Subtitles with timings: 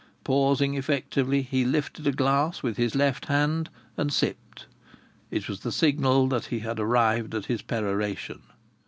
[0.23, 4.65] Pausing effectively, he lifted a glass with his left hand and sipped.
[5.29, 8.41] It was the signal that he had arrived at his peroration.